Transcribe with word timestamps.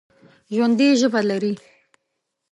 ژوندي 0.55 0.87
ژبه 0.99 1.21
لري 1.29 1.53